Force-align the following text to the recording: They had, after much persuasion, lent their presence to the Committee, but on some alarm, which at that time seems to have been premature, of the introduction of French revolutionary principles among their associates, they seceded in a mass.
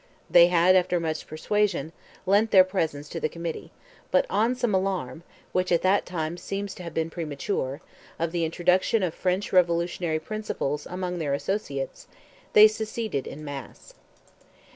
They 0.31 0.47
had, 0.47 0.75
after 0.75 0.99
much 0.99 1.27
persuasion, 1.27 1.91
lent 2.25 2.49
their 2.49 2.63
presence 2.63 3.07
to 3.09 3.19
the 3.19 3.29
Committee, 3.29 3.71
but 4.09 4.25
on 4.31 4.55
some 4.55 4.73
alarm, 4.73 5.21
which 5.51 5.71
at 5.71 5.83
that 5.83 6.07
time 6.07 6.37
seems 6.37 6.73
to 6.73 6.81
have 6.81 6.95
been 6.95 7.11
premature, 7.11 7.81
of 8.17 8.31
the 8.31 8.43
introduction 8.43 9.03
of 9.03 9.13
French 9.13 9.53
revolutionary 9.53 10.17
principles 10.19 10.87
among 10.87 11.19
their 11.19 11.35
associates, 11.35 12.07
they 12.53 12.67
seceded 12.67 13.27
in 13.27 13.41
a 13.41 13.43
mass. 13.43 13.93